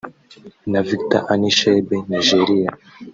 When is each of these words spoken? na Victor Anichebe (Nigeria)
na 0.71 0.79
Victor 0.89 1.21
Anichebe 1.33 1.97
(Nigeria) 2.11 2.71